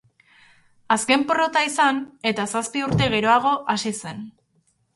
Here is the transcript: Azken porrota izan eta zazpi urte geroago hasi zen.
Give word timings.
Azken 0.95 1.25
porrota 1.31 1.61
izan 1.67 2.01
eta 2.31 2.47
zazpi 2.55 2.83
urte 2.89 3.11
geroago 3.17 3.55
hasi 3.75 3.95
zen. 4.05 4.29